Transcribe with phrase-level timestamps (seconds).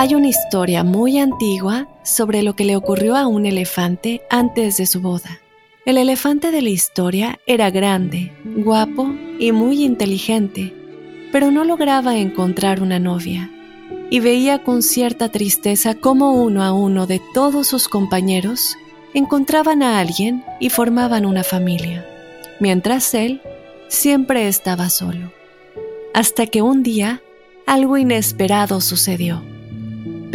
[0.00, 4.86] Hay una historia muy antigua sobre lo que le ocurrió a un elefante antes de
[4.86, 5.40] su boda.
[5.84, 10.72] El elefante de la historia era grande, guapo y muy inteligente,
[11.32, 13.50] pero no lograba encontrar una novia.
[14.08, 18.76] Y veía con cierta tristeza cómo uno a uno de todos sus compañeros
[19.14, 22.06] encontraban a alguien y formaban una familia,
[22.60, 23.42] mientras él
[23.88, 25.32] siempre estaba solo.
[26.14, 27.20] Hasta que un día
[27.66, 29.42] algo inesperado sucedió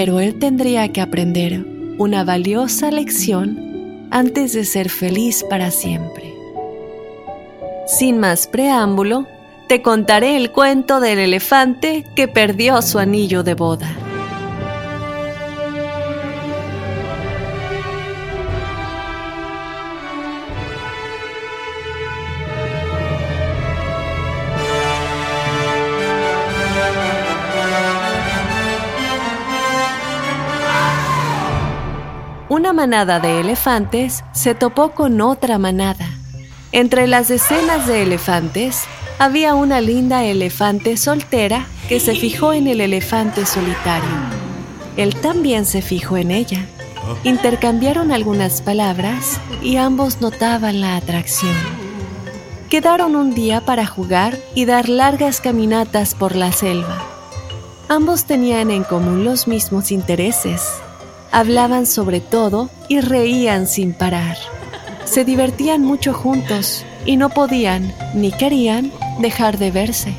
[0.00, 1.62] pero él tendría que aprender
[1.98, 6.32] una valiosa lección antes de ser feliz para siempre.
[7.86, 9.26] Sin más preámbulo,
[9.68, 13.94] te contaré el cuento del elefante que perdió su anillo de boda.
[32.50, 36.10] Una manada de elefantes se topó con otra manada.
[36.72, 38.82] Entre las decenas de elefantes
[39.20, 44.10] había una linda elefante soltera que se fijó en el elefante solitario.
[44.96, 46.66] Él también se fijó en ella.
[47.22, 51.54] Intercambiaron algunas palabras y ambos notaban la atracción.
[52.68, 57.00] Quedaron un día para jugar y dar largas caminatas por la selva.
[57.88, 60.62] Ambos tenían en común los mismos intereses,
[61.32, 64.36] Hablaban sobre todo y reían sin parar.
[65.04, 70.14] Se divertían mucho juntos y no podían ni querían dejar de verse.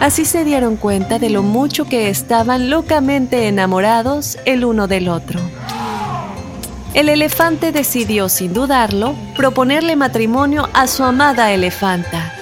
[0.00, 5.40] Así se dieron cuenta de lo mucho que estaban locamente enamorados el uno del otro.
[6.94, 12.32] El elefante decidió, sin dudarlo, proponerle matrimonio a su amada elefanta.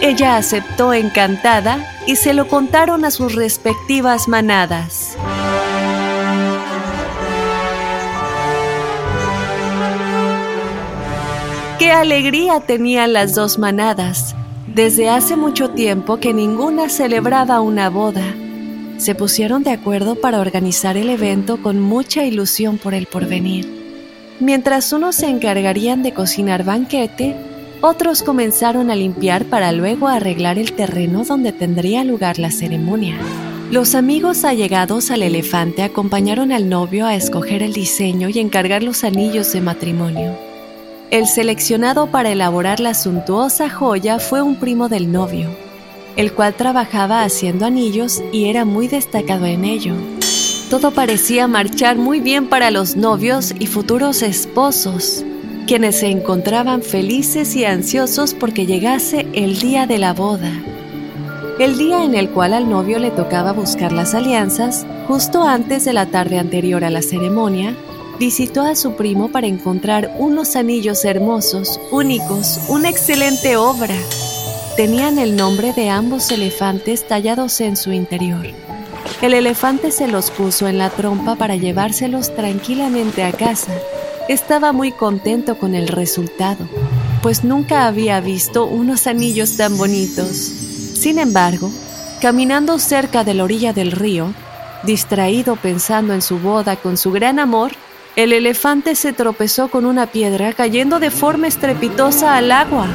[0.00, 5.16] Ella aceptó encantada y se lo contaron a sus respectivas manadas.
[11.88, 14.34] ¡Qué alegría tenían las dos manadas!
[14.66, 18.34] Desde hace mucho tiempo que ninguna celebraba una boda.
[18.98, 23.66] Se pusieron de acuerdo para organizar el evento con mucha ilusión por el porvenir.
[24.38, 27.34] Mientras unos se encargarían de cocinar banquete,
[27.80, 33.16] otros comenzaron a limpiar para luego arreglar el terreno donde tendría lugar la ceremonia.
[33.70, 39.04] Los amigos allegados al elefante acompañaron al novio a escoger el diseño y encargar los
[39.04, 40.47] anillos de matrimonio.
[41.10, 45.48] El seleccionado para elaborar la suntuosa joya fue un primo del novio,
[46.16, 49.94] el cual trabajaba haciendo anillos y era muy destacado en ello.
[50.68, 55.24] Todo parecía marchar muy bien para los novios y futuros esposos,
[55.66, 60.52] quienes se encontraban felices y ansiosos porque llegase el día de la boda.
[61.58, 65.94] El día en el cual al novio le tocaba buscar las alianzas, justo antes de
[65.94, 67.74] la tarde anterior a la ceremonia,
[68.18, 73.94] visitó a su primo para encontrar unos anillos hermosos, únicos, una excelente obra.
[74.76, 78.46] Tenían el nombre de ambos elefantes tallados en su interior.
[79.22, 83.72] El elefante se los puso en la trompa para llevárselos tranquilamente a casa.
[84.28, 86.68] Estaba muy contento con el resultado,
[87.22, 90.36] pues nunca había visto unos anillos tan bonitos.
[90.36, 91.70] Sin embargo,
[92.20, 94.32] caminando cerca de la orilla del río,
[94.84, 97.72] distraído pensando en su boda con su gran amor,
[98.18, 102.88] el elefante se tropezó con una piedra cayendo de forma estrepitosa al agua.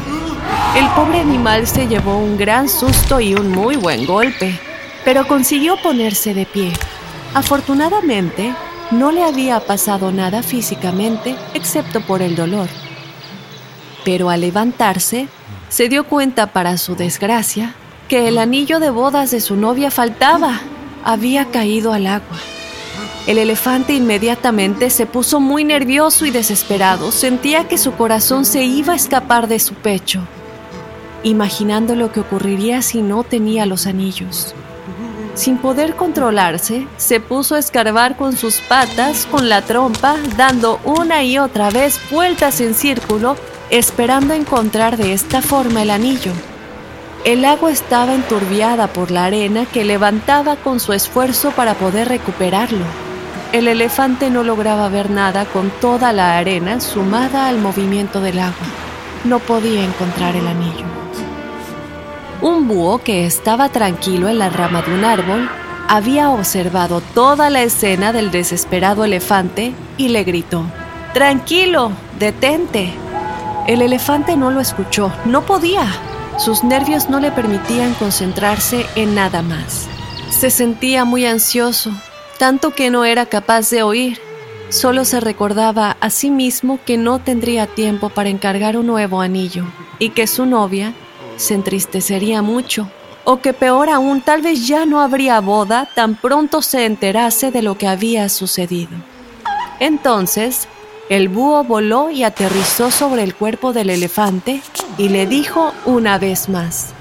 [0.76, 4.60] El pobre animal se llevó un gran susto y un muy buen golpe,
[5.06, 6.74] pero consiguió ponerse de pie.
[7.34, 8.54] Afortunadamente,
[8.92, 12.68] no le había pasado nada físicamente excepto por el dolor.
[14.04, 15.30] Pero al levantarse,
[15.70, 17.76] se dio cuenta para su desgracia
[18.10, 20.60] que el anillo de bodas de su novia faltaba.
[21.06, 22.40] Había caído al agua.
[23.26, 27.10] El elefante inmediatamente se puso muy nervioso y desesperado.
[27.12, 30.22] Sentía que su corazón se iba a escapar de su pecho,
[31.24, 34.54] imaginando lo que ocurriría si no tenía los anillos.
[35.36, 41.24] Sin poder controlarse, se puso a escarbar con sus patas, con la trompa, dando una
[41.24, 43.38] y otra vez vueltas en círculo,
[43.70, 46.34] esperando encontrar de esta forma el anillo.
[47.24, 53.03] El agua estaba enturbiada por la arena que levantaba con su esfuerzo para poder recuperarlo.
[53.54, 58.66] El elefante no lograba ver nada con toda la arena sumada al movimiento del agua.
[59.26, 60.86] No podía encontrar el anillo.
[62.42, 65.48] Un búho que estaba tranquilo en la rama de un árbol
[65.88, 70.66] había observado toda la escena del desesperado elefante y le gritó,
[71.14, 72.92] Tranquilo, detente.
[73.68, 75.86] El elefante no lo escuchó, no podía.
[76.40, 79.88] Sus nervios no le permitían concentrarse en nada más.
[80.32, 81.92] Se sentía muy ansioso,
[82.38, 84.20] tanto que no era capaz de oír.
[84.70, 89.66] Solo se recordaba a sí mismo que no tendría tiempo para encargar un nuevo anillo
[90.00, 90.94] y que su novia
[91.38, 92.90] se entristecería mucho,
[93.24, 97.62] o que peor aún, tal vez ya no habría boda tan pronto se enterase de
[97.62, 98.92] lo que había sucedido.
[99.80, 100.68] Entonces,
[101.10, 104.62] el búho voló y aterrizó sobre el cuerpo del elefante
[104.98, 106.94] y le dijo una vez más,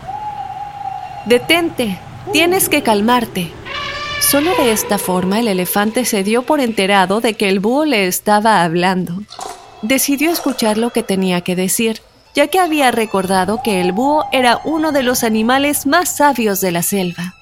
[1.26, 1.98] Detente,
[2.32, 3.52] tienes que calmarte.
[4.30, 8.06] Solo de esta forma el elefante se dio por enterado de que el búho le
[8.06, 9.22] estaba hablando.
[9.82, 12.00] Decidió escuchar lo que tenía que decir
[12.34, 16.72] ya que había recordado que el búho era uno de los animales más sabios de
[16.72, 17.34] la selva.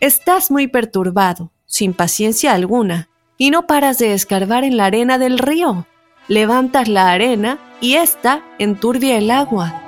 [0.00, 5.38] Estás muy perturbado, sin paciencia alguna, y no paras de escarbar en la arena del
[5.38, 5.86] río.
[6.28, 9.80] Levantas la arena y ésta enturbia el agua.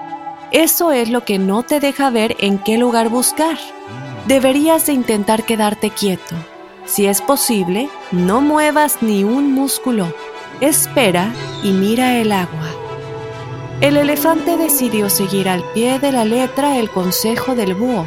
[0.51, 3.57] Eso es lo que no te deja ver en qué lugar buscar.
[4.27, 6.35] Deberías de intentar quedarte quieto.
[6.87, 10.15] Si es posible, no muevas ni un músculo.
[10.61, 11.31] Espera
[11.63, 12.69] y mira el agua.
[13.83, 18.07] El elefante decidió seguir al pie de la letra el consejo del búho.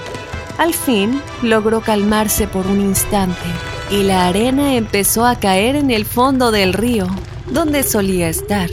[0.57, 3.47] Al fin logró calmarse por un instante
[3.91, 7.07] y la arena empezó a caer en el fondo del río,
[7.51, 8.69] donde solía estar.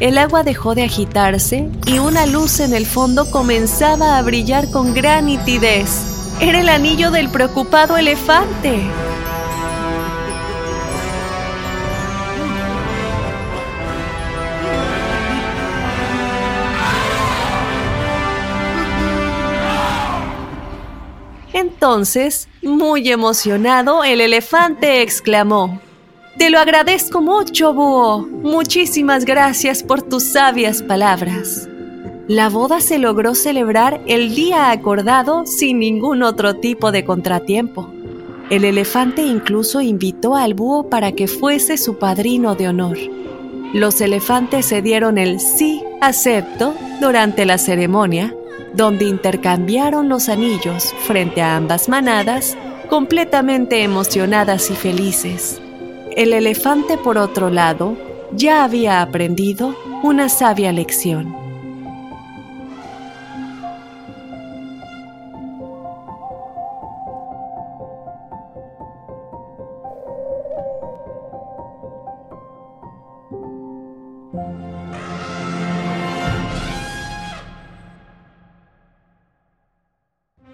[0.00, 4.94] El agua dejó de agitarse y una luz en el fondo comenzaba a brillar con
[4.94, 6.11] gran nitidez.
[6.40, 8.82] Era el anillo del preocupado elefante.
[21.52, 25.80] Entonces, muy emocionado, el elefante exclamó,
[26.38, 28.26] Te lo agradezco mucho, búho.
[28.26, 31.68] Muchísimas gracias por tus sabias palabras.
[32.32, 37.92] La boda se logró celebrar el día acordado sin ningún otro tipo de contratiempo.
[38.48, 42.96] El elefante incluso invitó al búho para que fuese su padrino de honor.
[43.74, 48.34] Los elefantes se dieron el sí acepto durante la ceremonia
[48.72, 52.56] donde intercambiaron los anillos frente a ambas manadas,
[52.88, 55.60] completamente emocionadas y felices.
[56.16, 57.94] El elefante, por otro lado,
[58.32, 61.41] ya había aprendido una sabia lección.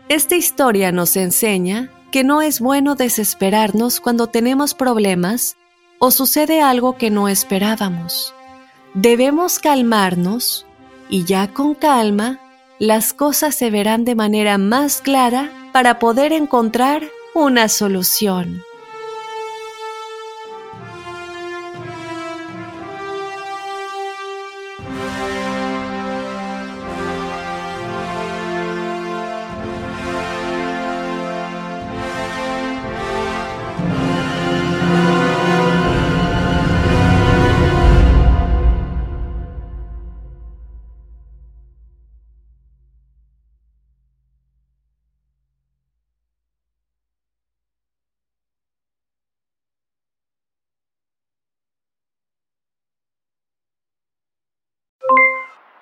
[0.09, 5.57] Esta historia nos enseña que no es bueno desesperarnos cuando tenemos problemas
[5.99, 8.35] o sucede algo que no esperábamos.
[8.95, 10.65] Debemos calmarnos
[11.11, 12.41] y ya con calma
[12.79, 17.03] las cosas se verán de manera más clara para poder encontrar
[17.35, 18.63] una solución.